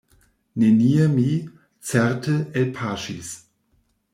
Nenie 0.61 1.09
mi, 1.17 1.27
certe, 1.91 2.39
elpaŝis. 2.63 3.31